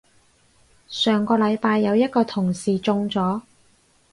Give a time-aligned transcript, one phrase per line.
[0.87, 3.39] 上個禮拜有一個同事中咗